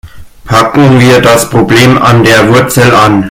Packen 0.45 0.99
wir 0.99 1.21
das 1.21 1.47
Problem 1.51 1.95
an 2.01 2.23
der 2.23 2.49
Wurzel 2.49 2.91
an. 2.91 3.19